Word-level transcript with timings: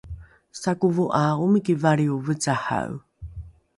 sakovo 0.61 1.05
’a 1.19 1.23
omiki 1.43 1.73
valrio 1.81 2.15
vecahae 2.25 2.95